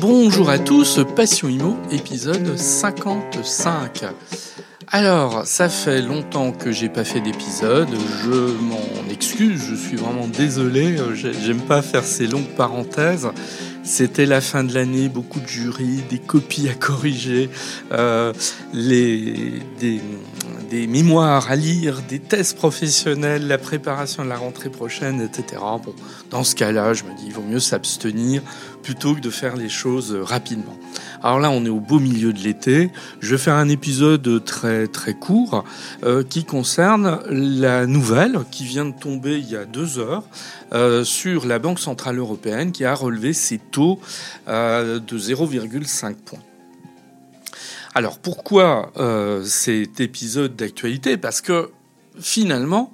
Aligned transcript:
Bonjour 0.00 0.48
à 0.48 0.60
tous, 0.60 1.00
Passion 1.16 1.48
Imo, 1.48 1.76
épisode 1.90 2.56
55. 2.56 4.04
Alors, 4.86 5.44
ça 5.44 5.68
fait 5.68 6.00
longtemps 6.02 6.52
que 6.52 6.70
j'ai 6.70 6.88
pas 6.88 7.02
fait 7.02 7.20
d'épisode, 7.20 7.88
je 8.22 8.30
m'en 8.62 9.10
excuse, 9.10 9.60
je 9.68 9.74
suis 9.74 9.96
vraiment 9.96 10.28
désolé, 10.28 10.96
j'aime 11.14 11.60
pas 11.60 11.82
faire 11.82 12.04
ces 12.04 12.28
longues 12.28 12.54
parenthèses. 12.56 13.28
C'était 13.82 14.26
la 14.26 14.40
fin 14.40 14.62
de 14.62 14.72
l'année, 14.72 15.08
beaucoup 15.08 15.40
de 15.40 15.48
jurys, 15.48 16.02
des 16.08 16.18
copies 16.18 16.68
à 16.68 16.74
corriger, 16.74 17.50
euh, 17.92 18.32
les, 18.72 19.62
des, 19.80 20.00
des 20.70 20.86
mémoires 20.86 21.50
à 21.50 21.56
lire, 21.56 22.02
des 22.08 22.18
tests 22.18 22.56
professionnels, 22.56 23.46
la 23.46 23.58
préparation 23.58 24.24
de 24.24 24.28
la 24.28 24.36
rentrée 24.36 24.70
prochaine, 24.70 25.20
etc. 25.20 25.60
Bon, 25.60 25.94
dans 26.30 26.44
ce 26.44 26.54
cas-là, 26.54 26.94
je 26.94 27.04
me 27.04 27.16
dis, 27.16 27.24
il 27.26 27.32
vaut 27.32 27.42
mieux 27.42 27.60
s'abstenir 27.60 28.42
plutôt 28.82 29.14
que 29.14 29.20
de 29.20 29.30
faire 29.30 29.56
les 29.56 29.68
choses 29.68 30.16
rapidement. 30.22 30.76
Alors 31.22 31.40
là, 31.40 31.50
on 31.50 31.64
est 31.64 31.70
au 31.70 31.80
beau 31.80 31.98
milieu 31.98 32.32
de 32.32 32.38
l'été. 32.38 32.90
Je 33.20 33.34
vais 33.34 33.38
faire 33.38 33.54
un 33.54 33.68
épisode 33.68 34.44
très 34.44 34.86
très 34.86 35.14
court 35.14 35.64
euh, 36.04 36.22
qui 36.22 36.44
concerne 36.44 37.20
la 37.28 37.86
nouvelle 37.86 38.40
qui 38.50 38.64
vient 38.64 38.84
de 38.84 38.94
tomber 38.98 39.38
il 39.38 39.50
y 39.50 39.56
a 39.56 39.64
deux 39.64 39.98
heures 39.98 40.24
euh, 40.72 41.02
sur 41.04 41.46
la 41.46 41.58
Banque 41.58 41.80
centrale 41.80 42.18
européenne 42.18 42.72
qui 42.72 42.84
a 42.84 42.94
relevé 42.94 43.32
ses 43.32 43.58
taux 43.58 43.98
euh, 44.48 45.00
de 45.00 45.18
0,5 45.18 46.14
points. 46.14 46.38
Alors 47.94 48.18
pourquoi 48.18 48.92
euh, 48.96 49.44
cet 49.44 50.00
épisode 50.00 50.56
d'actualité? 50.56 51.16
Parce 51.16 51.40
que 51.40 51.70
finalement, 52.20 52.92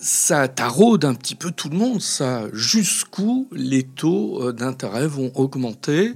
ça 0.00 0.48
taraude 0.48 1.04
un 1.04 1.14
petit 1.14 1.34
peu 1.34 1.50
tout 1.50 1.68
le 1.68 1.76
monde, 1.76 2.00
ça. 2.00 2.44
Jusqu'où 2.52 3.48
les 3.52 3.82
taux 3.82 4.42
euh, 4.42 4.52
d'intérêt 4.52 5.06
vont 5.06 5.32
augmenter 5.34 6.14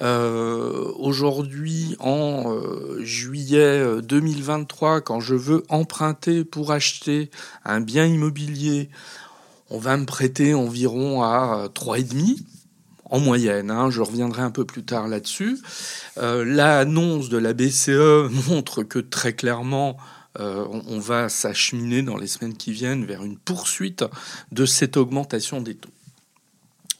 euh, 0.00 0.90
Aujourd'hui, 0.98 1.96
en 2.00 2.56
juillet 3.00 4.00
2023, 4.02 5.00
quand 5.02 5.20
je 5.20 5.34
veux 5.34 5.62
emprunter 5.68 6.44
pour 6.44 6.72
acheter 6.72 7.30
un 7.64 7.80
bien 7.80 8.06
immobilier, 8.06 8.88
on 9.70 9.78
va 9.78 9.96
me 9.96 10.06
prêter 10.06 10.54
environ 10.54 11.22
à 11.22 11.68
3,5 11.74 12.38
en 13.10 13.20
moyenne. 13.20 13.70
Hein, 13.70 13.90
je 13.90 14.00
reviendrai 14.00 14.42
un 14.42 14.50
peu 14.50 14.64
plus 14.64 14.84
tard 14.84 15.08
là-dessus. 15.08 15.58
Euh, 16.18 16.44
L'annonce 16.44 17.28
de 17.28 17.38
la 17.38 17.52
BCE 17.52 18.30
montre 18.48 18.82
que 18.82 18.98
très 18.98 19.32
clairement, 19.32 19.96
euh, 20.40 20.66
on, 20.86 20.98
va 20.98 21.28
s'acheminer 21.28 22.02
dans 22.02 22.16
les 22.16 22.26
semaines 22.26 22.56
qui 22.56 22.72
viennent 22.72 23.04
vers 23.04 23.24
une 23.24 23.38
poursuite 23.38 24.04
de 24.50 24.66
cette 24.66 24.96
augmentation 24.96 25.60
des 25.60 25.76
taux. 25.76 25.90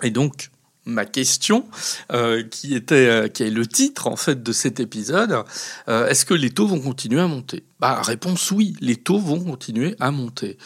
Et 0.03 0.11
donc, 0.11 0.51
ma 0.85 1.05
question, 1.05 1.67
euh, 2.13 2.45
qui 2.45 2.75
était, 2.75 3.29
qui 3.33 3.43
est 3.43 3.51
le 3.51 3.67
titre 3.67 4.07
en 4.07 4.17
fait 4.17 4.43
de 4.43 4.53
cet 4.53 4.79
épisode, 4.79 5.45
est-ce 5.89 6.25
que 6.25 6.35
les 6.35 6.51
taux 6.51 6.69
vont 6.69 6.81
continuer 6.81 7.21
à 7.21 7.27
monter? 7.27 7.65
Bah, 7.81 8.03
réponse 8.03 8.53
oui, 8.53 8.77
les 8.81 8.97
taux 8.97 9.19
vont 9.19 9.41
continuer 9.41 9.97
à 9.99 10.13
monter 10.13 10.59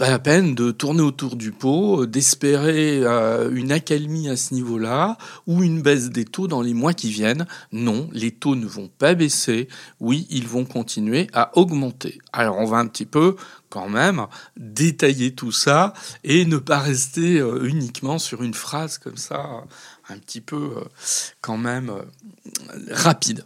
pas 0.00 0.08
la 0.08 0.18
peine 0.18 0.54
de 0.54 0.70
tourner 0.70 1.02
autour 1.02 1.36
du 1.36 1.52
pot, 1.52 2.06
d'espérer 2.06 3.02
euh, 3.04 3.50
une 3.54 3.70
accalmie 3.70 4.30
à 4.30 4.36
ce 4.38 4.54
niveau-là 4.54 5.18
ou 5.46 5.62
une 5.62 5.82
baisse 5.82 6.08
des 6.08 6.24
taux 6.24 6.48
dans 6.48 6.62
les 6.62 6.72
mois 6.72 6.94
qui 6.94 7.10
viennent. 7.10 7.46
Non, 7.70 8.08
les 8.14 8.30
taux 8.30 8.56
ne 8.56 8.64
vont 8.64 8.88
pas 8.88 9.12
baisser. 9.12 9.68
Oui, 10.00 10.26
ils 10.30 10.48
vont 10.48 10.64
continuer 10.64 11.26
à 11.34 11.54
augmenter. 11.58 12.18
Alors 12.32 12.56
on 12.56 12.64
va 12.64 12.78
un 12.78 12.86
petit 12.86 13.04
peu 13.04 13.36
quand 13.68 13.90
même 13.90 14.26
détailler 14.56 15.34
tout 15.34 15.52
ça 15.52 15.92
et 16.24 16.46
ne 16.46 16.56
pas 16.56 16.78
rester 16.78 17.38
euh, 17.38 17.68
uniquement 17.68 18.18
sur 18.18 18.42
une 18.42 18.54
phrase 18.54 18.96
comme 18.96 19.18
ça, 19.18 19.66
un 20.08 20.16
petit 20.16 20.40
peu 20.40 20.76
euh, 20.78 20.84
quand 21.42 21.58
même 21.58 21.92
rapide. 22.90 23.44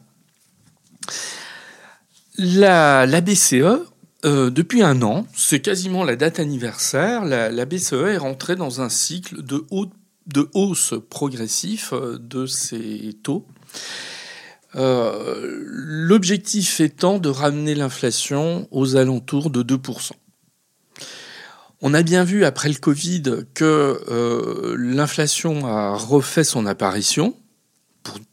La 2.39 3.21
BCE, 3.21 3.89
euh, 4.25 4.51
depuis 4.51 4.83
un 4.83 5.03
an, 5.03 5.27
c'est 5.35 5.61
quasiment 5.61 6.03
la 6.03 6.17
date 6.17 6.41
anniversaire, 6.41 7.25
la, 7.25 7.65
BCE 7.67 7.93
est 7.93 8.17
rentrée 8.17 8.57
dans 8.57 8.81
un 8.81 8.89
cycle 8.89 9.43
de, 9.43 9.67
hausse 10.55 10.95
progressif 11.11 11.93
euh, 11.93 12.19
de 12.19 12.47
ses 12.47 13.15
taux. 13.23 13.47
Euh, 14.77 15.63
l'objectif 15.67 16.81
étant 16.81 17.19
de 17.19 17.29
ramener 17.29 17.75
l'inflation 17.75 18.67
aux 18.71 18.97
alentours 18.97 19.51
de 19.51 19.63
2%. 19.63 20.13
On 21.83 21.93
a 21.93 22.03
bien 22.03 22.25
vu 22.25 22.47
après 22.47 22.71
le 22.71 22.77
Covid 22.77 23.23
que 23.53 24.75
l'inflation 24.79 25.67
a 25.67 25.95
refait 25.97 26.45
son 26.45 26.65
apparition, 26.65 27.37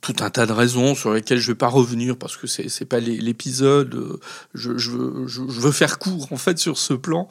tout 0.01 0.15
un 0.19 0.31
tas 0.31 0.47
de 0.47 0.51
raisons 0.51 0.95
sur 0.95 1.13
lesquelles 1.13 1.37
je 1.37 1.51
vais 1.51 1.57
pas 1.57 1.67
revenir 1.67 2.17
parce 2.17 2.35
que 2.35 2.47
c'est 2.47 2.69
c'est 2.69 2.85
pas 2.85 2.99
l'épisode. 2.99 3.93
Euh, 3.93 4.19
je, 4.55 4.77
je, 4.77 5.27
je, 5.27 5.41
veux 5.41 5.71
faire 5.71 5.99
court 5.99 6.27
en 6.31 6.37
fait 6.37 6.57
sur 6.57 6.77
ce 6.77 6.95
plan. 6.95 7.27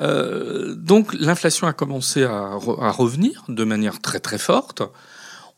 Euh, 0.00 0.74
donc 0.74 1.14
l'inflation 1.14 1.68
a 1.68 1.72
commencé 1.72 2.24
à, 2.24 2.58
à, 2.80 2.90
revenir 2.90 3.44
de 3.48 3.64
manière 3.64 4.00
très 4.00 4.18
très 4.18 4.38
forte. 4.38 4.82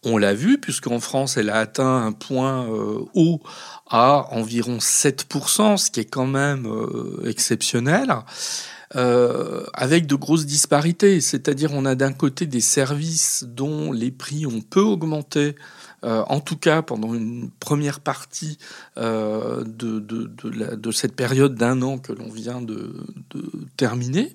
On 0.05 0.19
l'a 0.19 0.35
vu 0.35 0.59
puisqu'en 0.59 1.01
France 1.01 1.39
elle 1.39 1.51
a 1.51 1.59
atteint 1.59 2.05
un 2.05 2.13
point 2.13 2.67
euh, 2.71 3.01
haut 3.15 3.41
à 3.89 4.29
environ 4.31 4.79
7%, 4.79 5.79
ce 5.79 5.91
qui 5.91 6.01
est 6.01 6.05
quand 6.05 6.27
même 6.27 6.67
euh, 6.67 7.27
exceptionnel. 7.27 8.15
Euh, 8.97 9.63
avec 9.73 10.07
de 10.09 10.17
grosses 10.17 10.47
disparités. 10.47 11.21
C'est-à-dire 11.21 11.71
on 11.73 11.85
a 11.85 11.95
d'un 11.95 12.13
côté 12.13 12.47
des 12.47 12.61
services 12.61 13.45
dont 13.47 13.93
les 13.93 14.11
prix 14.11 14.47
ont 14.47 14.63
peu 14.63 14.81
augmenté 14.81 15.55
euh, 16.05 16.23
en 16.29 16.41
tout 16.41 16.57
cas 16.57 16.83
pendant 16.83 17.15
une 17.15 17.51
première 17.61 18.01
partie 18.01 18.59
euh, 18.97 19.63
de, 19.65 19.99
de, 19.99 20.31
de, 20.43 20.75
de, 20.75 20.93
cette 20.93 21.15
période 21.15 21.55
d'un 21.55 21.83
an 21.83 21.99
que 21.99 22.13
l'on 22.13 22.31
vient 22.31 22.63
de, 22.63 22.93
terminer. 23.77 24.35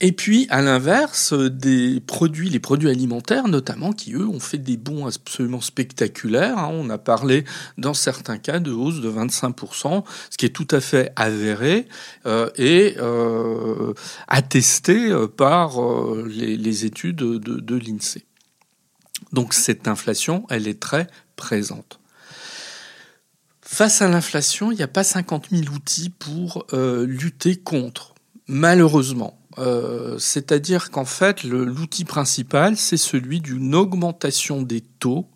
Et 0.00 0.12
puis, 0.12 0.46
à 0.50 0.60
l'inverse, 0.60 1.32
des 1.32 2.00
produits, 2.00 2.50
les 2.50 2.58
produits 2.58 2.90
alimentaires 2.90 3.48
notamment, 3.48 3.92
qui 3.92 4.12
eux 4.12 4.28
ont 4.28 4.40
fait 4.40 4.58
des 4.58 4.76
bons 4.76 5.06
absolument 5.06 5.62
spectaculaires. 5.62 6.58
Hein. 6.58 6.70
On 6.72 6.90
a 6.90 6.98
parlé 6.98 7.44
dans 7.78 7.94
certains 7.94 8.36
cas 8.36 8.58
de 8.58 8.72
hausse 8.72 9.00
de 9.00 9.10
25%, 9.10 10.04
ce 10.30 10.36
qui 10.36 10.44
est 10.44 10.50
tout 10.50 10.68
à 10.70 10.80
fait 10.80 11.12
avéré 11.16 11.88
euh, 12.26 12.50
et 12.56 12.96
euh, 12.98 13.94
attesté 14.28 15.14
par 15.34 15.82
euh, 15.82 16.28
les, 16.28 16.58
les, 16.58 16.84
études 16.84 17.16
de, 17.16 17.38
de 17.38 17.76
l'INSEE. 17.76 18.25
Donc 19.32 19.54
cette 19.54 19.88
inflation, 19.88 20.46
elle 20.50 20.68
est 20.68 20.80
très 20.80 21.06
présente. 21.36 22.00
Face 23.62 24.00
à 24.00 24.08
l'inflation, 24.08 24.70
il 24.70 24.76
n'y 24.76 24.82
a 24.82 24.88
pas 24.88 25.04
50 25.04 25.48
000 25.50 25.74
outils 25.74 26.10
pour 26.10 26.64
euh, 26.72 27.04
lutter 27.04 27.56
contre, 27.56 28.14
malheureusement. 28.46 29.38
Euh, 29.58 30.18
c'est-à-dire 30.18 30.90
qu'en 30.90 31.04
fait, 31.04 31.42
l'outil 31.42 32.04
principal, 32.04 32.76
c'est 32.76 32.96
celui 32.96 33.40
d'une 33.40 33.74
augmentation 33.74 34.62
des 34.62 34.82
taux 34.82 35.26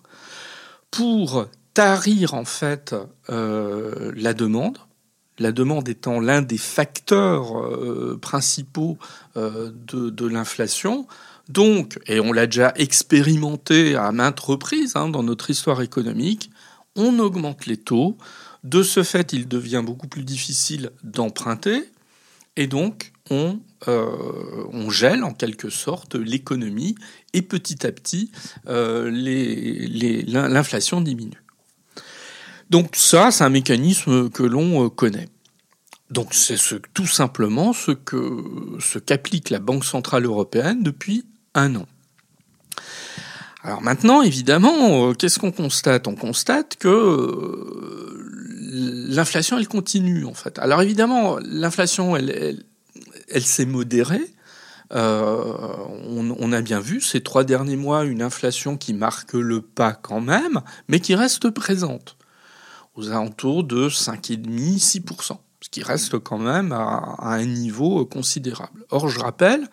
pour 0.91 1.47
tarir 1.75 2.35
en 2.35 2.45
fait 2.45 2.95
euh, 3.31 4.13
la 4.15 4.35
demande. 4.35 4.79
La 5.41 5.51
demande 5.51 5.89
étant 5.89 6.21
l'un 6.21 6.43
des 6.43 6.59
facteurs 6.59 8.19
principaux 8.21 8.99
de, 9.35 10.11
de 10.11 10.27
l'inflation. 10.27 11.09
Donc, 11.49 11.99
et 12.07 12.21
on 12.21 12.33
l'a 12.33 12.47
déjà 12.47 12.73
expérimenté 12.77 13.97
à 13.97 14.13
maintes 14.13 14.39
reprises 14.39 14.95
hein, 14.95 15.09
dans 15.09 15.25
notre 15.25 15.51
histoire 15.51 15.83
économique, 15.83 16.51
on 16.95 17.19
augmente 17.19 17.67
les 17.67 17.77
taux. 17.77 18.17
De 18.63 18.83
ce 18.83 19.03
fait, 19.03 19.33
il 19.33 19.49
devient 19.49 19.83
beaucoup 19.85 20.07
plus 20.07 20.23
difficile 20.23 20.91
d'emprunter. 21.03 21.91
Et 22.57 22.67
donc, 22.67 23.13
on, 23.31 23.59
euh, 23.89 24.91
gèle 24.91 25.25
en 25.25 25.33
quelque 25.33 25.71
sorte 25.71 26.15
l'économie 26.15 26.95
et 27.33 27.43
petit 27.43 27.87
à 27.87 27.93
petit, 27.93 28.31
euh, 28.69 29.11
l'inflation 30.27 31.01
diminue. 31.01 31.43
Donc 32.71 32.95
ça, 32.95 33.31
c'est 33.31 33.45
un 33.45 33.51
mécanisme 33.51 34.31
que 34.31 34.43
l'on 34.43 34.85
euh, 34.85 34.89
connaît. 34.89 35.29
Donc 36.11 36.35
c'est 36.35 36.57
ce, 36.57 36.75
tout 36.95 37.07
simplement 37.07 37.73
ce 37.73 37.93
que 37.93 38.99
qu'applique 38.99 39.51
la 39.51 39.61
Banque 39.61 39.85
centrale 39.85 40.25
européenne 40.25 40.83
depuis 40.83 41.25
un 41.55 41.77
an. 41.77 41.87
Alors 43.63 43.83
maintenant, 43.83 44.23
évidemment, 44.23 45.11
euh, 45.11 45.13
qu'est-ce 45.13 45.39
qu'on 45.39 45.53
constate? 45.53 46.09
On 46.09 46.15
constate 46.15 46.77
que 46.77 46.89
euh, 46.89 49.07
l'inflation, 49.09 49.59
elle 49.59 49.69
continue 49.69 50.25
en 50.25 50.35
fait. 50.35 50.59
Alors 50.59 50.83
évidemment, 50.83 51.39
l'inflation, 51.43 52.17
elle, 52.17 52.65
s'est 53.43 53.67
modérée. 53.67 54.35
Euh, 54.93 55.55
on, 56.09 56.35
on, 56.37 56.53
a 56.53 56.63
bien 56.63 56.81
vu 56.81 57.01
ces 57.01 57.21
trois 57.21 57.45
derniers 57.45 57.77
mois 57.77 58.05
une 58.05 58.23
inflation 58.23 58.77
qui 58.77 58.93
marque 58.93 59.35
le 59.35 59.61
pas 59.61 59.93
quand 59.93 60.21
même, 60.21 60.63
mais 60.89 60.99
qui 60.99 61.15
reste 61.15 61.49
présente 61.51 62.17
aux 62.97 63.11
alentours 63.11 63.63
de 63.63 63.89
5,5-6%, 63.89 65.39
ce 65.61 65.69
qui 65.69 65.83
reste 65.83 66.19
quand 66.19 66.39
même 66.39 66.73
à, 66.73 67.17
un 67.21 67.45
niveau 67.45 68.05
considérable. 68.07 68.85
Or, 68.91 69.09
je 69.09 69.21
rappelle 69.21 69.69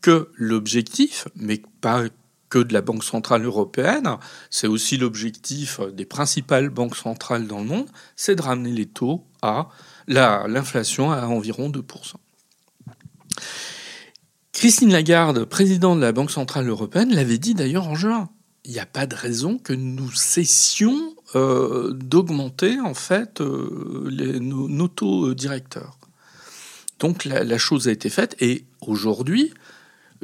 que 0.00 0.30
l'objectif, 0.36 1.28
mais 1.36 1.62
pas 1.80 2.04
que 2.48 2.58
de 2.58 2.72
la 2.72 2.80
Banque 2.80 3.04
centrale 3.04 3.44
européenne, 3.44 4.16
c'est 4.50 4.66
aussi 4.66 4.96
l'objectif 4.96 5.80
des 5.92 6.06
principales 6.06 6.70
banques 6.70 6.96
centrales 6.96 7.46
dans 7.46 7.58
le 7.58 7.66
monde, 7.66 7.88
c'est 8.16 8.36
de 8.36 8.42
ramener 8.42 8.70
les 8.70 8.86
taux 8.86 9.24
à 9.42 9.68
l'inflation 10.06 11.12
à 11.12 11.26
environ 11.26 11.68
2%. 11.68 11.82
Christine 14.52 14.90
Lagarde, 14.90 15.44
présidente 15.44 15.98
de 15.98 16.04
la 16.04 16.12
Banque 16.12 16.30
centrale 16.30 16.68
européenne, 16.68 17.14
l'avait 17.14 17.38
dit 17.38 17.54
d'ailleurs 17.54 17.86
en 17.86 17.94
juin. 17.94 18.28
Il 18.64 18.72
n'y 18.72 18.80
a 18.80 18.86
pas 18.86 19.06
de 19.06 19.14
raison 19.14 19.58
que 19.58 19.72
nous 19.72 20.10
cessions 20.10 21.14
euh, 21.34 21.92
d'augmenter 21.92 22.80
en 22.80 22.94
fait 22.94 23.40
euh, 23.40 24.38
nos, 24.40 24.88
taux 24.88 25.34
directeurs. 25.34 25.98
Donc 26.98 27.24
la, 27.24 27.58
chose 27.58 27.88
a 27.88 27.92
été 27.92 28.10
faite 28.10 28.36
et 28.40 28.64
aujourd'hui, 28.80 29.52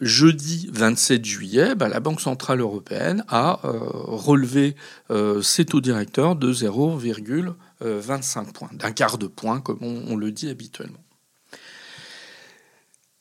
jeudi 0.00 0.68
27 0.72 1.24
juillet, 1.24 1.74
bah, 1.74 1.88
la 1.88 2.00
Banque 2.00 2.20
centrale 2.20 2.60
européenne 2.60 3.24
a 3.28 3.60
euh, 3.64 3.78
relevé 3.92 4.74
euh, 5.10 5.42
ses 5.42 5.64
taux 5.64 5.80
directeurs 5.80 6.36
de 6.36 6.52
0,25 6.52 8.52
points, 8.52 8.70
d'un 8.72 8.92
quart 8.92 9.18
de 9.18 9.26
point 9.26 9.60
comme 9.60 9.82
on, 9.82 10.16
le 10.16 10.32
dit 10.32 10.48
habituellement. 10.48 10.98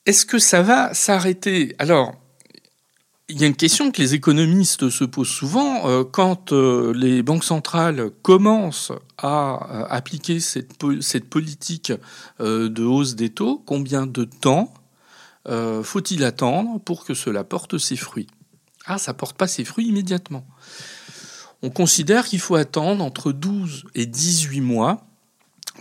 Est-ce 0.06 0.26
que 0.26 0.38
ça 0.38 0.62
va 0.62 0.92
s'arrêter? 0.92 1.74
Alors, 1.78 2.14
il 3.28 3.40
y 3.40 3.44
a 3.44 3.46
une 3.46 3.56
question 3.56 3.90
que 3.90 4.02
les 4.02 4.14
économistes 4.14 4.90
se 4.90 5.04
posent 5.04 5.28
souvent. 5.28 5.88
Euh, 5.88 6.04
quand 6.04 6.52
les 6.52 7.22
banques 7.22 7.44
centrales 7.44 8.10
commencent 8.22 8.92
à 9.18 9.86
appliquer 9.90 10.40
cette, 10.40 10.74
cette 11.00 11.30
politique 11.30 11.92
de 12.40 12.84
hausse 12.84 13.14
des 13.14 13.30
taux, 13.30 13.62
combien 13.64 14.06
de 14.06 14.24
temps 14.24 14.72
euh, 15.48 15.82
faut-il 15.82 16.24
attendre 16.24 16.80
pour 16.80 17.04
que 17.04 17.14
cela 17.14 17.44
porte 17.44 17.78
ses 17.78 17.96
fruits? 17.96 18.28
Ah, 18.86 18.98
ça 18.98 19.14
porte 19.14 19.36
pas 19.36 19.46
ses 19.46 19.64
fruits 19.64 19.86
immédiatement. 19.86 20.46
On 21.62 21.70
considère 21.70 22.26
qu'il 22.26 22.40
faut 22.40 22.56
attendre 22.56 23.02
entre 23.04 23.32
12 23.32 23.84
et 23.94 24.06
18 24.06 24.60
mois 24.60 25.06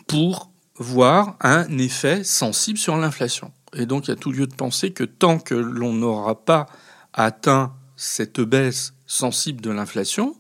pour 0.07 0.51
voir 0.77 1.37
un 1.41 1.77
effet 1.77 2.23
sensible 2.23 2.77
sur 2.77 2.97
l'inflation. 2.97 3.51
Et 3.75 3.85
donc 3.85 4.07
il 4.07 4.11
y 4.11 4.13
a 4.13 4.17
tout 4.17 4.31
lieu 4.31 4.47
de 4.47 4.55
penser 4.55 4.91
que 4.91 5.03
tant 5.03 5.39
que 5.39 5.55
l'on 5.55 5.93
n'aura 5.93 6.43
pas 6.45 6.67
atteint 7.13 7.74
cette 7.95 8.42
baisse 8.42 8.94
sensible 9.06 9.62
de 9.62 9.69
l'inflation, 9.69 10.36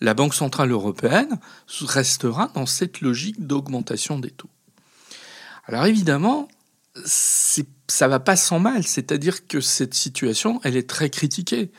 la 0.00 0.14
Banque 0.14 0.34
centrale 0.34 0.70
européenne 0.70 1.38
restera 1.80 2.50
dans 2.54 2.66
cette 2.66 3.00
logique 3.00 3.46
d'augmentation 3.46 4.18
des 4.18 4.30
taux. 4.30 4.50
Alors 5.66 5.86
évidemment, 5.86 6.48
ça 7.04 8.08
va 8.08 8.20
pas 8.20 8.36
sans 8.36 8.58
mal. 8.58 8.84
C'est-à-dire 8.84 9.46
que 9.46 9.60
cette 9.60 9.94
situation, 9.94 10.60
elle 10.64 10.76
est 10.76 10.88
très 10.88 11.10
critiquée 11.10 11.70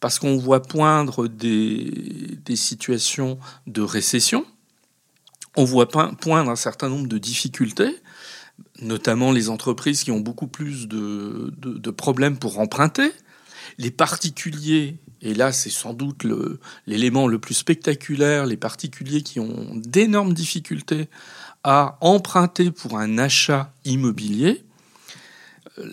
parce 0.00 0.18
qu'on 0.18 0.36
voit 0.36 0.62
poindre 0.62 1.26
des, 1.26 2.38
des, 2.44 2.56
situations 2.56 3.38
de 3.66 3.80
récession, 3.80 4.44
on 5.56 5.64
voit 5.64 5.88
poindre 5.88 6.50
un 6.50 6.56
certain 6.56 6.90
nombre 6.90 7.08
de 7.08 7.16
difficultés, 7.16 7.96
notamment 8.82 9.32
les 9.32 9.48
entreprises 9.48 10.04
qui 10.04 10.10
ont 10.10 10.20
beaucoup 10.20 10.48
plus 10.48 10.86
de, 10.86 11.50
de, 11.56 11.78
de 11.78 11.90
problèmes 11.90 12.38
pour 12.38 12.58
emprunter, 12.58 13.10
les 13.78 13.90
particuliers, 13.90 14.96
et 15.22 15.34
là 15.34 15.52
c'est 15.52 15.70
sans 15.70 15.94
doute 15.94 16.26
l'élément 16.86 17.28
le, 17.28 17.38
plus 17.38 17.54
spectaculaire, 17.54 18.46
les 18.46 18.56
particuliers 18.56 19.22
qui 19.22 19.40
ont 19.40 19.70
d'énormes 19.74 20.34
difficultés 20.34 21.08
à 21.64 21.98
emprunter 22.00 22.70
pour 22.70 22.98
un 22.98 23.18
achat 23.18 23.72
immobilier. 23.84 24.62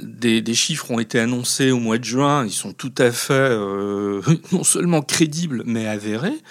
Des, 0.01 0.53
chiffres 0.53 0.91
ont 0.91 0.99
été 0.99 1.19
annoncés 1.19 1.71
au 1.71 1.79
mois 1.79 1.97
de 1.97 2.05
juin, 2.05 2.45
ils 2.45 2.53
sont 2.53 2.71
tout 2.71 2.93
à 2.97 3.11
fait 3.11 3.33
euh, 3.33 4.21
non 4.53 4.63
seulement 4.63 5.01
crédibles 5.01 5.63
mais 5.65 5.87
avérés, 5.87 6.41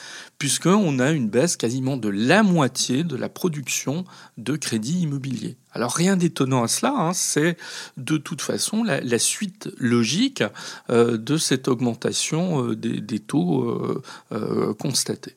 puisqu'on 0.43 0.99
a 0.99 1.12
une 1.12 1.29
baisse 1.29 1.56
quasiment 1.56 1.97
de 1.97 2.09
la 2.09 2.43
moitié 2.43 3.05
de 3.05 3.15
la 3.15 3.29
production 3.29 4.05
de 4.39 4.56
crédits 4.56 5.03
immobiliers. 5.03 5.56
Alors 5.71 5.93
rien 5.93 6.17
d'étonnant 6.17 6.65
à 6.65 6.67
cela, 6.67 6.93
hein, 6.93 7.12
c'est 7.12 7.56
de 7.97 8.17
toute 8.17 8.43
façon 8.43 8.83
la, 8.83 9.19
suite 9.21 9.71
logique 9.79 10.43
euh, 10.91 11.17
de 11.17 11.37
cette 11.37 11.69
augmentation 11.69 12.71
euh, 12.71 12.75
des, 12.75 13.21
taux 13.21 14.03
constatés. 14.81 15.37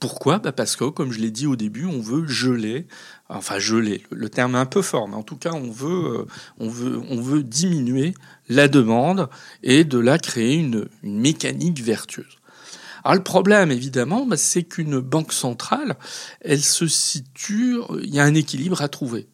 Pourquoi? 0.00 0.38
Bah 0.38 0.52
Parce 0.52 0.74
que, 0.74 0.84
comme 0.84 1.12
je 1.12 1.20
l'ai 1.20 1.30
dit 1.30 1.46
au 1.46 1.56
début, 1.56 1.84
on 1.84 2.00
veut 2.00 2.26
geler, 2.26 2.86
enfin 3.28 3.58
geler, 3.58 4.04
le 4.10 4.30
terme 4.30 4.54
est 4.54 4.58
un 4.58 4.64
peu 4.64 4.80
fort, 4.80 5.06
mais 5.06 5.16
en 5.16 5.22
tout 5.22 5.36
cas, 5.36 5.52
euh, 5.54 6.26
on 6.58 6.68
veut 6.68 7.42
diminuer 7.42 8.14
la 8.48 8.68
demande 8.68 9.28
et 9.62 9.84
de 9.84 9.98
là 9.98 10.18
créer 10.18 10.54
une, 10.54 10.86
mécanique 11.02 11.82
vertueuse. 11.82 12.38
Alors 13.06 13.14
le 13.14 13.22
problème, 13.22 13.70
évidemment, 13.70 14.26
bah, 14.26 14.36
c'est 14.36 14.64
qu'une 14.64 14.98
banque 14.98 15.32
centrale, 15.32 15.96
elle 16.40 16.60
se 16.60 16.88
situe, 16.88 17.76
il 18.02 18.12
y 18.12 18.18
a 18.18 18.24
un 18.24 18.34
équilibre 18.34 18.82
à 18.82 18.88
trouver. 18.88 19.28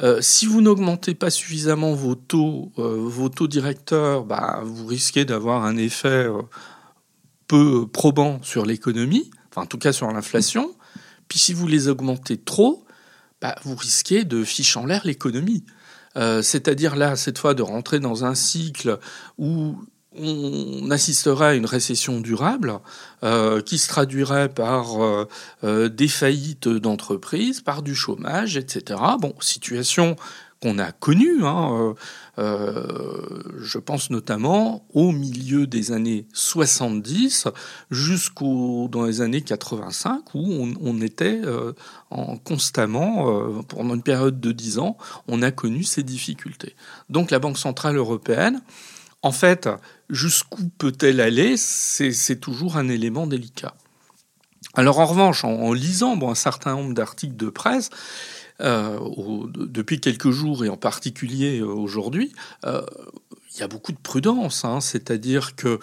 Euh, 0.00 0.22
si 0.22 0.46
vous 0.46 0.62
n'augmentez 0.62 1.14
pas 1.14 1.28
suffisamment 1.28 1.92
vos 1.92 2.14
taux, 2.14 2.72
euh, 2.78 3.46
directeurs, 3.46 4.24
bah, 4.24 4.62
vous 4.64 4.86
risquez 4.86 5.26
d'avoir 5.26 5.64
un 5.64 5.76
effet 5.76 6.26
peu 7.48 7.86
probant 7.86 8.40
sur 8.42 8.64
l'économie 8.64 9.30
en 9.56 9.66
tout 9.66 9.78
cas 9.78 9.92
sur 9.92 10.10
l'inflation. 10.10 10.74
Puis 11.28 11.38
si 11.38 11.52
vous 11.52 11.66
les 11.66 11.88
augmentez 11.88 12.38
trop, 12.38 12.86
bah, 13.42 13.56
vous 13.64 13.76
risquez 13.76 14.24
de 14.24 14.42
ficher 14.42 14.78
en 14.78 14.86
l'air 14.86 15.02
l'économie. 15.04 15.64
Euh, 16.16 16.42
c'est-à-dire 16.42 16.96
là, 16.96 17.16
cette 17.16 17.38
fois, 17.38 17.54
de 17.54 17.62
rentrer 17.62 18.00
dans 18.00 18.24
un 18.24 18.34
cycle 18.34 18.98
où 19.38 19.76
on 20.16 20.90
assisterait 20.90 21.46
à 21.46 21.54
une 21.54 21.66
récession 21.66 22.20
durable 22.20 22.78
euh, 23.24 23.60
qui 23.62 23.78
se 23.78 23.88
traduirait 23.88 24.48
par 24.48 25.02
euh, 25.02 25.88
des 25.88 26.08
faillites 26.08 26.68
d'entreprises, 26.68 27.60
par 27.60 27.82
du 27.82 27.94
chômage, 27.94 28.56
etc. 28.56 29.00
Bon, 29.20 29.34
situation 29.40 30.16
qu'on 30.60 30.78
a 30.78 30.92
connue. 30.92 31.44
Hein, 31.44 31.94
euh, 32.38 33.42
je 33.60 33.78
pense 33.78 34.08
notamment 34.08 34.86
au 34.94 35.12
milieu 35.12 35.66
des 35.66 35.92
années 35.92 36.26
70 36.32 37.48
jusqu'au 37.90 38.88
dans 38.90 39.04
les 39.04 39.20
années 39.20 39.42
85 39.42 40.34
où 40.34 40.66
on, 40.80 41.00
était 41.02 41.42
euh, 41.44 41.72
en 42.10 42.38
constamment 42.38 43.28
euh, 43.28 43.62
pendant 43.68 43.94
une 43.94 44.02
période 44.02 44.40
de 44.40 44.52
10 44.52 44.78
ans, 44.78 44.96
on 45.28 45.42
a 45.42 45.50
connu 45.50 45.82
ces 45.82 46.02
difficultés. 46.02 46.74
Donc 47.10 47.30
la 47.30 47.38
Banque 47.38 47.58
centrale 47.58 47.96
européenne, 47.96 48.62
en 49.20 49.32
fait, 49.32 49.68
jusqu'où 50.12 50.68
peut-elle 50.78 51.20
aller 51.20 51.56
C'est 51.56 52.40
toujours 52.40 52.76
un 52.76 52.88
élément 52.88 53.26
délicat. 53.26 53.74
Alors 54.74 55.00
en 55.00 55.06
revanche, 55.06 55.44
en, 55.44 55.72
lisant 55.72 56.16
bon, 56.16 56.30
un 56.30 56.36
certain 56.36 56.76
nombre 56.76 56.94
d'articles 56.94 57.36
de 57.36 57.50
presse, 57.50 57.90
euh, 58.60 58.98
depuis 59.54 60.00
quelques 60.00 60.30
jours 60.30 60.64
et 60.64 60.68
en 60.68 60.76
particulier 60.76 61.60
euh, 61.60 61.66
aujourd'hui, 61.66 62.32
euh, 62.64 62.82
il 63.54 63.60
y 63.60 63.62
a 63.62 63.68
beaucoup 63.68 63.92
de 63.92 63.98
prudence. 63.98 64.64
Hein, 64.64 64.80
C'est-à-dire 64.80 65.56
que 65.56 65.80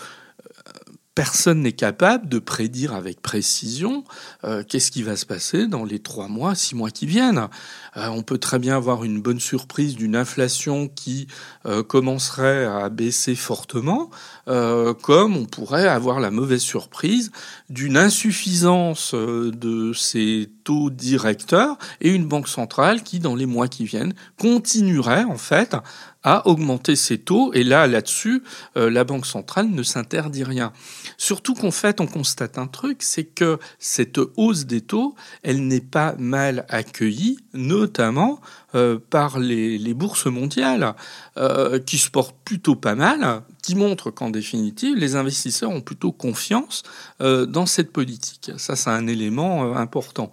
personne 1.19 1.63
n'est 1.63 1.73
capable 1.73 2.29
de 2.29 2.39
prédire 2.39 2.93
avec 2.93 3.21
précision 3.21 4.05
euh, 4.45 4.63
qu'est-ce 4.63 4.89
qui 4.89 5.03
va 5.03 5.17
se 5.17 5.25
passer 5.25 5.67
dans 5.67 5.83
les 5.83 5.99
trois 5.99 6.29
mois, 6.29 6.55
six 6.55 6.75
mois 6.75 6.91
qui 6.91 7.05
viennent. 7.05 7.49
Euh, 7.97 8.07
on 8.07 8.21
peut 8.21 8.37
très 8.37 8.57
bien 8.57 8.77
avoir 8.77 9.03
une 9.03 9.21
bonne 9.21 9.41
surprise 9.41 9.97
d'une 9.97 10.15
inflation 10.15 10.87
qui 10.87 11.27
euh, 11.65 11.83
commencerait 11.83 12.63
à 12.63 12.87
baisser 12.87 13.35
fortement, 13.35 14.09
comme 14.45 15.37
on 15.37 15.45
pourrait 15.45 15.87
avoir 15.87 16.19
la 16.19 16.31
mauvaise 16.31 16.61
surprise 16.61 17.31
d'une 17.69 17.97
insuffisance 17.97 19.13
de 19.13 19.93
ces 19.93 20.49
taux 20.63 20.89
directeurs 20.89 21.77
et 22.01 22.09
une 22.09 22.27
banque 22.27 22.47
centrale 22.47 23.03
qui, 23.03 23.19
dans 23.19 23.35
les 23.35 23.45
mois 23.45 23.67
qui 23.67 23.85
viennent, 23.85 24.15
continuerait 24.39 25.25
en 25.25 25.37
fait 25.37 25.75
à 26.23 26.47
augmenter 26.47 26.95
ses 26.95 27.17
taux. 27.17 27.53
Et 27.53 27.63
là, 27.63 27.87
là-dessus, 27.87 28.43
euh, 28.77 28.89
la 28.89 29.03
Banque 29.03 29.25
centrale 29.25 29.69
ne 29.69 29.83
s'interdit 29.83 30.43
rien. 30.43 30.73
Surtout 31.17 31.53
qu'en 31.53 31.71
fait, 31.71 32.01
on 32.01 32.07
constate 32.07 32.57
un 32.57 32.67
truc, 32.67 33.03
c'est 33.03 33.23
que 33.23 33.57
cette 33.79 34.19
hausse 34.35 34.65
des 34.65 34.81
taux, 34.81 35.15
elle 35.43 35.65
n'est 35.67 35.79
pas 35.79 36.15
mal 36.17 36.65
accueillie, 36.69 37.39
notamment 37.53 38.41
euh, 38.75 38.99
par 39.09 39.39
les, 39.39 39.77
les, 39.77 39.93
bourses 39.93 40.25
mondiales, 40.25 40.93
euh, 41.37 41.79
qui 41.79 41.97
se 41.97 42.09
portent 42.09 42.35
plutôt 42.43 42.75
pas 42.75 42.95
mal, 42.95 43.41
qui 43.61 43.75
montrent 43.75 44.11
qu'en 44.11 44.29
définitive, 44.29 44.95
les 44.97 45.15
investisseurs 45.15 45.71
ont 45.71 45.81
plutôt 45.81 46.11
confiance 46.11 46.83
dans 47.19 47.65
cette 47.65 47.91
politique. 47.91 48.51
Ça, 48.57 48.75
c'est 48.75 48.89
un 48.89 49.07
élément 49.07 49.75
important. 49.75 50.31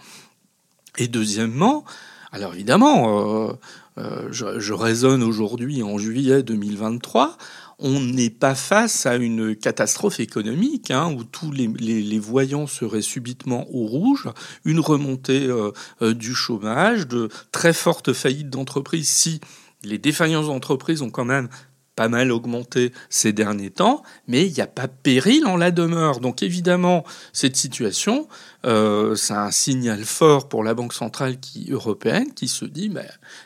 Et 0.98 1.08
deuxièmement, 1.08 1.84
alors 2.32 2.54
évidemment, 2.54 3.58
euh, 3.98 4.28
je, 4.30 4.72
raisonne 4.72 5.22
aujourd'hui 5.22 5.82
en 5.82 5.96
juillet 5.96 6.42
2023, 6.42 7.38
on 7.78 8.00
n'est 8.00 8.30
pas 8.30 8.54
face 8.54 9.06
à 9.06 9.16
une 9.16 9.56
catastrophe 9.56 10.20
économique 10.20 10.90
hein, 10.90 11.10
où 11.12 11.24
tous 11.24 11.50
les, 11.50 12.18
voyants 12.18 12.66
seraient 12.66 13.02
subitement 13.02 13.66
au 13.74 13.86
rouge, 13.86 14.28
une 14.64 14.80
remontée 14.80 15.46
euh, 15.46 15.72
euh, 16.02 16.12
du 16.12 16.34
chômage, 16.34 17.06
de 17.06 17.30
très 17.52 17.72
fortes 17.72 18.12
faillites 18.12 18.50
d'entreprises. 18.50 19.08
Si 19.08 19.40
les 19.82 19.98
défaillances 19.98 20.46
d'entreprises 20.46 21.00
ont 21.00 21.10
quand 21.10 21.24
même 21.24 21.48
pas 21.96 22.08
mal 22.08 22.30
augmenté 22.30 22.92
ces 23.08 23.32
derniers 23.32 23.70
temps, 23.70 24.02
mais 24.28 24.46
il 24.46 24.52
n'y 24.52 24.60
a 24.60 24.66
pas 24.66 24.86
péril 24.86 25.46
en 25.46 25.56
la 25.56 25.70
demeure. 25.70 26.20
Donc 26.20 26.42
évidemment, 26.42 27.04
cette 27.32 27.56
situation, 27.56 28.28
euh, 28.66 29.14
c'est 29.16 29.34
un 29.34 29.50
signal 29.50 30.04
fort 30.04 30.48
pour 30.48 30.62
la 30.62 30.74
Banque 30.74 30.92
centrale 30.92 31.36
européenne 31.70 32.32
qui 32.34 32.48
se 32.48 32.66
dit, 32.66 32.90
bah, 32.90 33.02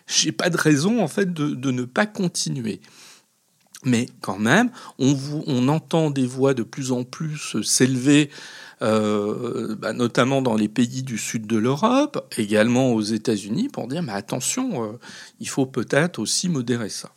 j'ai 0.07 0.33
pas 0.33 0.51
de 0.51 0.57
raison 0.57 1.01
en 1.03 1.09
fait 1.09 1.33
de, 1.33 1.71
ne 1.71 1.85
pas 1.85 2.07
continuer. 2.07 2.81
Mais 3.85 4.07
quand 4.21 4.39
même, 4.39 4.71
on, 4.99 5.69
entend 5.69 6.11
des 6.11 6.27
voix 6.27 6.53
de 6.53 6.65
plus 6.65 6.93
en 6.93 7.05
plus 7.05 7.63
s'élever, 7.63 8.31
euh, 8.83 9.75
bah, 9.77 9.95
notamment 9.95 10.43
dans 10.43 10.57
les 10.57 10.69
pays 10.69 11.03
du 11.03 11.17
sud 11.17 11.47
de 11.47 11.57
l'Europe, 11.57 12.29
également 12.37 12.93
aux 12.93 13.01
États-Unis, 13.01 13.69
pour 13.69 13.87
dire 13.87 14.05
attention, 14.09 14.85
euh, 14.85 14.99
il 15.39 15.49
faut 15.49 15.67
peut-être 15.67 16.19
aussi 16.19 16.51
modérer 16.51 16.91
ça. 16.91 17.13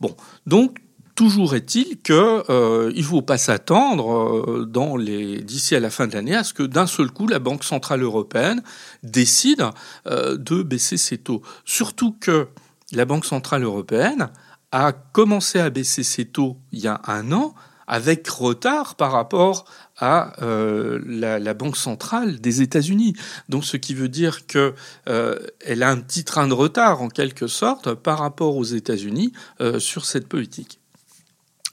Bon, 0.00 0.16
donc 0.46 0.78
toujours 1.14 1.54
est-il 1.54 2.00
que 2.02 2.50
euh, 2.50 2.92
il 2.94 3.04
faut 3.04 3.22
pas 3.22 3.38
s'attendre 3.38 4.66
euh, 4.66 5.42
d'ici 5.42 5.74
à 5.76 5.80
la 5.80 5.90
fin 5.90 6.06
de 6.06 6.14
l'année 6.14 6.34
à 6.34 6.44
ce 6.44 6.54
que 6.54 6.62
d'un 6.62 6.86
seul 6.86 7.10
coup 7.10 7.26
la 7.26 7.38
Banque 7.38 7.64
centrale 7.64 8.02
européenne 8.02 8.62
décide 9.02 9.64
euh, 10.06 10.36
de 10.36 10.62
baisser 10.62 10.96
ses 10.96 11.18
taux. 11.18 11.42
Surtout 11.64 12.16
que 12.18 12.48
la 12.92 13.04
Banque 13.04 13.24
centrale 13.24 13.62
européenne 13.62 14.30
a 14.70 14.92
commencé 14.92 15.58
à 15.60 15.70
baisser 15.70 16.02
ses 16.02 16.24
taux 16.24 16.56
il 16.72 16.80
y 16.80 16.88
a 16.88 17.00
un 17.06 17.32
an 17.32 17.54
avec 17.86 18.28
retard 18.28 18.94
par 18.94 19.12
rapport 19.12 19.64
à 19.98 20.32
euh, 20.42 21.00
la, 21.06 21.54
Banque 21.54 21.76
centrale 21.76 22.40
des 22.40 22.62
États-Unis. 22.62 23.14
Donc, 23.48 23.64
ce 23.64 23.76
qui 23.76 23.94
veut 23.94 24.08
dire 24.08 24.46
que 24.46 24.74
euh, 25.08 25.38
a 25.68 25.88
un 25.88 25.98
petit 25.98 26.24
train 26.24 26.48
de 26.48 26.54
retard 26.54 27.02
en 27.02 27.08
quelque 27.08 27.46
sorte 27.46 27.94
par 27.94 28.18
rapport 28.18 28.56
aux 28.56 28.64
États-Unis 28.64 29.32
euh, 29.60 29.78
sur 29.78 30.04
cette 30.04 30.28
politique. 30.28 30.80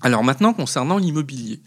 Alors 0.01 0.23
maintenant, 0.23 0.53
concernant 0.53 0.97
l'immobilier. 0.97 1.61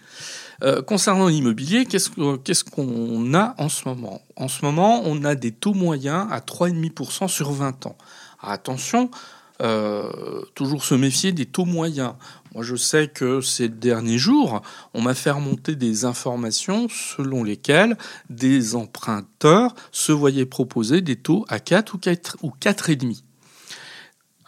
Concernant 0.86 1.26
l'immobilier, 1.26 1.86
qu'est-ce 1.86 2.64
qu'on 2.64 3.34
a 3.34 3.54
en 3.58 3.68
ce 3.68 3.88
moment? 3.88 4.22
En 4.36 4.46
ce 4.46 4.64
moment, 4.64 5.02
on 5.04 5.24
a 5.24 5.34
des 5.34 5.50
taux 5.50 5.74
moyens 5.74 6.28
à 6.30 6.38
3,5% 6.38 7.26
sur 7.26 7.50
20 7.50 7.86
ans. 7.86 7.98
Attention, 8.40 9.10
toujours 10.54 10.84
se 10.84 10.94
méfier 10.94 11.32
des 11.32 11.46
taux 11.46 11.64
moyens. 11.64 12.14
Moi, 12.54 12.62
je 12.62 12.76
sais 12.76 13.08
que 13.08 13.40
ces 13.40 13.68
derniers 13.68 14.18
jours, 14.18 14.60
on 14.92 15.00
m'a 15.00 15.14
fait 15.14 15.30
remonter 15.30 15.74
des 15.74 16.04
informations 16.04 16.86
selon 16.88 17.44
lesquelles 17.44 17.96
des 18.28 18.74
emprunteurs 18.74 19.74
se 19.90 20.12
voyaient 20.12 20.44
proposer 20.44 21.00
des 21.00 21.16
taux 21.16 21.46
à 21.48 21.60
4 21.60 21.94
ou 21.94 21.98
4 21.98 22.36
ou 22.42 22.52
4,5. 22.60 23.22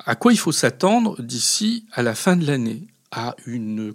À 0.07 0.17
quoi 0.17 0.33
il 0.33 0.39
faut 0.39 0.53
s'attendre 0.53 1.21
d'ici 1.23 1.87
à 1.93 2.03
la 2.03 2.15
fin 2.15 2.37
de 2.37 2.47
l'année? 2.47 2.89
À 3.11 3.37
une 3.47 3.95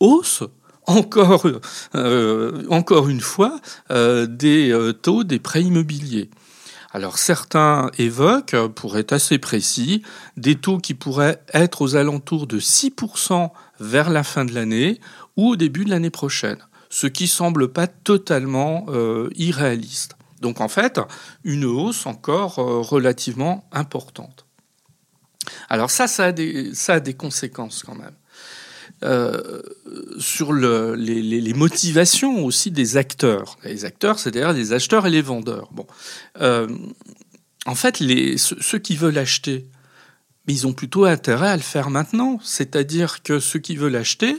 hausse 0.00 0.42
encore, 0.88 1.46
euh, 1.94 3.08
une 3.08 3.20
fois, 3.20 3.60
euh, 3.90 4.26
des 4.26 4.70
euh, 4.72 4.92
taux 4.92 5.22
des 5.22 5.38
prêts 5.38 5.62
immobiliers. 5.62 6.30
Alors 6.98 7.18
certains 7.18 7.92
évoquent, 7.96 8.66
pour 8.74 8.98
être 8.98 9.12
assez 9.12 9.38
précis, 9.38 10.02
des 10.36 10.56
taux 10.56 10.78
qui 10.78 10.94
pourraient 10.94 11.40
être 11.54 11.80
aux 11.80 11.94
alentours 11.94 12.48
de 12.48 12.58
6% 12.58 13.52
vers 13.78 14.10
la 14.10 14.24
fin 14.24 14.44
de 14.44 14.52
l'année 14.52 14.98
ou 15.36 15.50
au 15.50 15.54
début 15.54 15.84
de 15.84 15.90
l'année 15.90 16.10
prochaine, 16.10 16.58
ce 16.90 17.06
qui 17.06 17.28
semble 17.28 17.72
pas 17.72 17.86
totalement 17.86 18.86
euh, 18.88 19.30
irréaliste. 19.36 20.16
Donc 20.40 20.60
en 20.60 20.66
fait, 20.66 21.00
une 21.44 21.66
hausse 21.66 22.04
encore 22.04 22.58
euh, 22.58 22.80
relativement 22.80 23.68
importante. 23.70 24.44
Alors 25.68 25.90
ça, 25.90 26.06
a 26.18 26.32
des, 26.32 26.74
ça 26.74 26.94
a 26.94 27.00
des 27.00 27.14
conséquences 27.14 27.84
quand 27.84 27.94
même. 27.94 28.16
Euh, 29.04 29.62
sur 30.18 30.52
le, 30.52 30.96
les, 30.96 31.22
les, 31.22 31.54
motivations 31.54 32.44
aussi 32.44 32.72
des 32.72 32.96
acteurs. 32.96 33.56
Les 33.62 33.84
acteurs, 33.84 34.18
c'est-à-dire 34.18 34.52
les 34.52 34.72
acheteurs 34.72 35.06
et 35.06 35.10
les 35.10 35.22
vendeurs. 35.22 35.68
Bon, 35.70 35.86
euh, 36.40 36.66
en 37.64 37.76
fait, 37.76 38.00
les, 38.00 38.36
ceux 38.38 38.78
qui 38.78 38.96
veulent 38.96 39.18
acheter, 39.18 39.66
ils 40.48 40.66
ont 40.66 40.72
plutôt 40.72 41.04
intérêt 41.04 41.50
à 41.50 41.56
le 41.56 41.62
faire 41.62 41.90
maintenant. 41.90 42.40
C'est-à-dire 42.42 43.22
que 43.22 43.38
ceux 43.38 43.60
qui 43.60 43.76
veulent 43.76 43.94
acheter, 43.94 44.36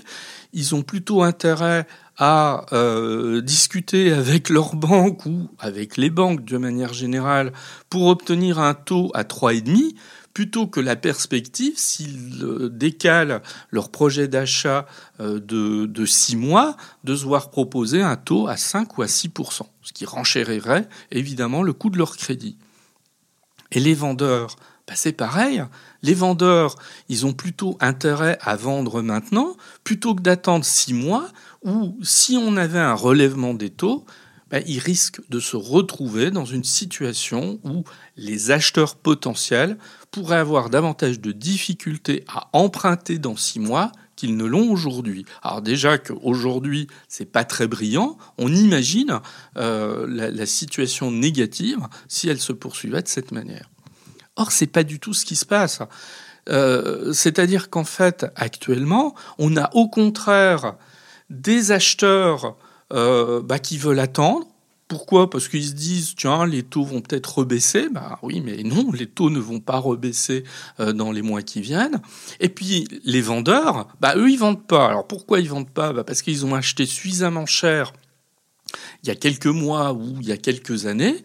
ils 0.51 0.75
ont 0.75 0.81
plutôt 0.81 1.23
intérêt 1.23 1.87
à 2.17 2.65
euh, 2.73 3.39
discuter 3.39 4.11
avec 4.11 4.49
leur 4.49 4.75
banque 4.75 5.25
ou 5.25 5.49
avec 5.57 5.95
les 5.95 6.09
banques 6.09 6.43
de 6.43 6.57
manière 6.57 6.93
générale 6.93 7.53
pour 7.89 8.07
obtenir 8.07 8.59
un 8.59 8.73
taux 8.73 9.09
à 9.13 9.23
3,5 9.23 9.95
plutôt 10.39 10.67
que 10.67 10.79
la 10.79 10.95
perspective, 10.95 11.73
s'ils 11.75 12.45
euh, 12.45 12.69
décalent 12.69 13.41
leur 13.71 13.89
projet 13.89 14.29
d'achat 14.29 14.85
euh, 15.19 15.41
de, 15.41 15.85
de 15.85 16.05
six 16.05 16.37
mois, 16.37 16.77
de 17.03 17.13
se 17.13 17.25
voir 17.25 17.49
proposer 17.49 18.01
un 18.01 18.15
taux 18.15 18.47
à 18.47 18.55
5 18.55 18.97
ou 18.97 19.01
à 19.01 19.07
6% 19.07 19.63
ce 19.81 19.91
qui 19.91 20.05
renchérirait 20.05 20.87
évidemment 21.11 21.61
le 21.61 21.73
coût 21.73 21.89
de 21.89 21.97
leur 21.97 22.15
crédit. 22.15 22.55
Et 23.73 23.81
les 23.81 23.93
vendeurs, 23.93 24.55
bah 24.87 24.93
c'est 24.95 25.11
pareil. 25.11 25.61
Les 26.03 26.13
vendeurs, 26.13 26.77
ils 27.09 27.25
ont 27.25 27.33
plutôt 27.33 27.77
intérêt 27.81 28.37
à 28.39 28.55
vendre 28.55 29.01
maintenant 29.01 29.57
plutôt 29.83 30.15
que 30.15 30.21
d'attendre 30.21 30.63
six 30.63 30.93
mois 30.93 31.27
où, 31.65 31.97
si 32.01 32.37
on 32.37 32.55
avait 32.55 32.79
un 32.79 32.93
relèvement 32.93 33.53
des 33.53 33.71
taux, 33.71 34.05
bah, 34.51 34.59
ils 34.65 34.79
risquent 34.79 35.21
de 35.29 35.39
se 35.39 35.55
retrouver 35.55 36.31
dans 36.31 36.45
une 36.45 36.63
situation 36.63 37.59
où 37.63 37.83
les 38.17 38.51
acheteurs 38.51 38.95
potentiels 38.95 39.77
pourraient 40.11 40.37
avoir 40.37 40.69
davantage 40.69 41.19
de 41.19 41.31
difficultés 41.31 42.23
à 42.27 42.49
emprunter 42.53 43.19
dans 43.19 43.35
six 43.35 43.59
mois 43.59 43.91
qu'ils 44.15 44.35
ne 44.35 44.45
l'ont 44.45 44.69
aujourd'hui. 44.69 45.25
Alors 45.43 45.61
déjà 45.61 45.97
qu'aujourd'hui 45.97 46.87
c'est 47.07 47.31
pas 47.31 47.45
très 47.45 47.67
brillant, 47.67 48.17
on 48.37 48.53
imagine 48.53 49.21
euh, 49.57 50.05
la, 50.09 50.29
la, 50.29 50.45
situation 50.45 51.09
négative 51.09 51.79
si 52.09 52.27
elle 52.27 52.39
se 52.39 52.51
poursuivait 52.51 53.01
de 53.01 53.07
cette 53.07 53.31
manière. 53.31 53.69
Or 54.35 54.51
c'est 54.51 54.67
pas 54.67 54.83
du 54.83 54.99
tout 54.99 55.13
ce 55.13 55.25
qui 55.25 55.35
se 55.35 55.45
passe. 55.45 55.81
Euh, 56.49 57.13
C'est-à-dire 57.13 57.69
qu'en 57.69 57.85
fait 57.85 58.25
actuellement 58.35 59.15
on 59.37 59.55
a 59.55 59.69
au 59.73 59.87
contraire 59.87 60.75
des 61.29 61.71
acheteurs 61.71 62.57
euh, 62.93 63.41
bah, 63.41 63.59
qui 63.59 63.77
veulent 63.77 63.99
attendre 63.99 64.47
pourquoi? 64.89 65.29
Parce 65.29 65.47
qu'ils 65.47 65.67
se 65.67 65.73
disent, 65.73 66.15
tiens, 66.15 66.47
les 66.47 66.63
taux 66.63 66.83
vont 66.83 67.01
peut-être 67.01 67.37
rebaisser. 67.37 67.89
Bah 67.89 68.17
oui, 68.23 68.41
mais 68.43 68.63
non, 68.63 68.91
les 68.91 69.05
taux 69.05 69.29
ne 69.29 69.39
vont 69.39 69.59
pas 69.59 69.77
rebaisser 69.77 70.43
euh, 70.79 70.93
dans 70.93 71.11
les 71.11 71.21
mois 71.21 71.43
qui 71.43 71.61
viennent. 71.61 72.01
Et 72.39 72.49
puis 72.49 72.87
les 73.05 73.21
vendeurs, 73.21 73.87
bah 74.01 74.15
eux, 74.17 74.31
ils 74.31 74.39
vendent 74.39 74.65
pas. 74.65 74.87
Alors 74.87 75.05
pourquoi 75.05 75.39
ils 75.39 75.47
vendent 75.47 75.69
pas? 75.69 75.93
Bah 75.93 76.03
Parce 76.03 76.23
qu'ils 76.23 76.43
ont 76.43 76.55
acheté 76.55 76.87
suffisamment 76.87 77.45
cher 77.45 77.93
il 79.03 79.09
y 79.09 79.11
a 79.11 79.15
quelques 79.15 79.47
mois 79.47 79.93
ou 79.93 80.17
il 80.21 80.27
y 80.27 80.31
a 80.31 80.37
quelques 80.37 80.85
années, 80.85 81.23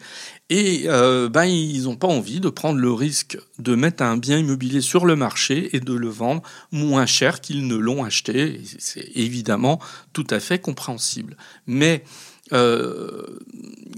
et 0.51 0.85
euh, 0.87 1.29
ben, 1.29 1.45
ils 1.45 1.85
n'ont 1.85 1.97
pas 1.97 2.07
envie 2.07 2.41
de 2.41 2.51
prendre 2.51 2.79
le 2.79 2.93
risque 2.93 3.39
de 3.59 3.75
mettre 3.75 4.03
un 4.03 4.17
bien 4.17 4.39
immobilier 4.39 4.83
sur 4.83 5.07
le 5.07 5.17
marché 5.17 5.75
et 5.75 5.81
de 5.81 5.95
le 5.95 6.09
vendre 6.09 6.43
moins 6.71 7.07
cher 7.07 7.41
qu'ils 7.41 7.67
ne 7.67 7.77
l'ont 7.77 8.05
acheté. 8.05 8.61
C'est 8.79 9.11
évidemment 9.15 9.81
tout 10.13 10.27
à 10.29 10.41
fait 10.41 10.59
compréhensible. 10.59 11.37
Mais 11.67 12.05
euh, 12.53 13.39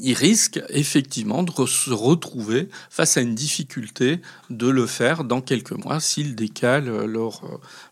ils 0.01 0.15
risquent 0.15 0.63
effectivement 0.69 1.43
de 1.43 1.51
se 1.67 1.91
retrouver 1.91 2.69
face 2.91 3.17
à 3.17 3.23
une 3.23 3.35
difficulté 3.35 4.21
de 4.51 4.69
le 4.69 4.87
faire 4.87 5.25
dans 5.25 5.41
quelques 5.41 5.73
mois 5.73 5.99
s'ils 5.99 6.37
décalent 6.37 7.07
leur, 7.07 7.43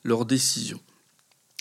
leur 0.05 0.25
décision. 0.25 0.79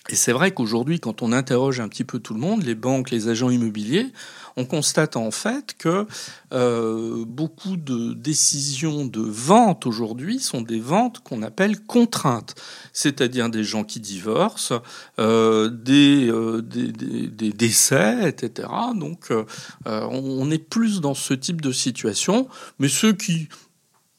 Et 0.09 0.15
c'est 0.15 0.33
vrai 0.33 0.51
qu'aujourd'hui, 0.51 0.99
quand 0.99 1.21
on 1.21 1.31
interroge 1.31 1.79
un 1.79 1.87
petit 1.87 2.03
peu 2.03 2.19
tout 2.19 2.33
le 2.33 2.39
monde, 2.39 2.63
les 2.63 2.75
banques, 2.75 3.09
les 3.09 3.29
agents 3.29 3.49
immobiliers, 3.49 4.11
on 4.57 4.65
constate 4.65 5.15
en 5.15 5.31
fait 5.31 5.75
que 5.77 6.05
euh, 6.51 7.23
beaucoup 7.25 7.77
de 7.77 8.13
décisions 8.13 9.05
de 9.05 9.21
vente 9.21 9.85
aujourd'hui 9.85 10.39
sont 10.39 10.61
des 10.61 10.81
ventes 10.81 11.19
qu'on 11.19 11.41
appelle 11.41 11.79
contraintes, 11.79 12.55
c'est-à-dire 12.91 13.49
des 13.49 13.63
gens 13.63 13.85
qui 13.85 14.01
divorcent, 14.01 14.73
euh, 15.19 15.69
des, 15.69 16.27
euh, 16.29 16.61
des, 16.61 16.91
des, 16.91 17.27
des, 17.27 17.51
décès, 17.51 18.27
etc. 18.27 18.67
Donc 18.95 19.31
euh, 19.31 19.45
on 19.85 20.51
est 20.51 20.57
plus 20.57 20.99
dans 20.99 21.15
ce 21.15 21.33
type 21.33 21.61
de 21.61 21.71
situation, 21.71 22.47
mais 22.77 22.89
ceux 22.89 23.13
qui 23.13 23.47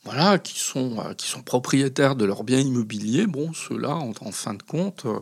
voilà, 0.05 0.39
qui 0.39 0.59
sont, 0.59 0.99
euh, 0.99 1.15
qui 1.15 1.29
sont 1.29 1.43
propriétaires 1.43 2.15
de 2.15 2.25
leurs 2.25 2.45
biens 2.45 2.61
immobiliers, 2.61 3.27
bon, 3.27 3.53
ceux-là, 3.55 3.95
en, 3.95 4.33
fin 4.33 4.55
de 4.55 4.63
compte, 4.63 5.07
euh, 5.07 5.21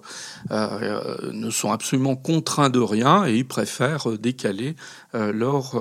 euh, 0.51 1.33
ne 1.33 1.51
sont 1.51 1.71
absolument 1.71 2.17
contraints 2.17 2.71
de 2.71 2.81
rien 2.81 3.25
et 3.27 3.37
ils 3.37 3.47
préfèrent 3.47 4.19
décaler 4.19 4.75
leur, 5.13 5.77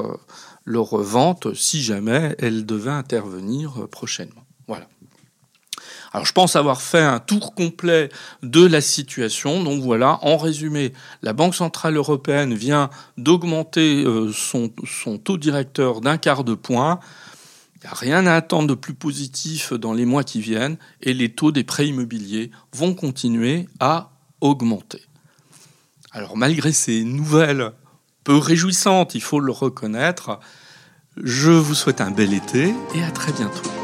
vente 0.65 1.53
si 1.55 1.81
jamais 1.81 2.35
elle 2.39 2.65
devait 2.65 2.91
intervenir 2.91 3.87
prochainement. 3.89 4.43
Voilà. 4.67 4.87
Alors 6.13 6.25
je 6.25 6.33
pense 6.33 6.55
avoir 6.55 6.81
fait 6.81 7.01
un 7.01 7.19
tour 7.19 7.55
complet 7.55 8.09
de 8.43 8.65
la 8.65 8.81
situation. 8.81 9.63
Donc 9.63 9.81
voilà, 9.81 10.19
en 10.21 10.37
résumé, 10.37 10.93
la 11.21 11.33
Banque 11.33 11.55
centrale 11.55 11.95
européenne 11.95 12.53
vient 12.53 12.89
d'augmenter 13.17 14.05
son 14.33 15.17
taux 15.17 15.37
directeur 15.37 16.01
d'un 16.01 16.17
quart 16.17 16.43
de 16.43 16.53
point 16.53 16.99
Il 17.81 17.87
n'y 17.87 17.93
a 17.93 17.95
rien 17.95 18.27
à 18.27 18.35
attendre 18.35 18.67
de 18.67 18.75
plus 18.75 18.93
positif 18.93 19.73
dans 19.73 19.93
les 19.93 20.05
mois 20.05 20.23
qui 20.23 20.39
viennent 20.39 20.77
et 21.01 21.13
les 21.13 21.29
taux 21.29 21.51
des 21.51 21.63
prêts 21.63 21.87
immobiliers 21.87 22.51
vont 22.73 22.93
continuer 22.93 23.67
à 23.79 24.11
augmenter. 24.39 25.01
Alors 26.11 26.37
malgré 26.37 26.73
ces 26.73 27.03
nouvelles 27.03 27.71
peu 28.23 28.37
réjouissantes, 28.37 29.15
il 29.15 29.21
faut 29.21 29.39
le 29.39 29.51
reconnaître, 29.51 30.39
je 31.17 31.51
vous 31.51 31.73
souhaite 31.73 32.01
un 32.01 32.11
bel 32.11 32.33
été 32.33 32.73
et 32.93 33.03
à 33.03 33.09
très 33.09 33.31
bientôt. 33.31 33.80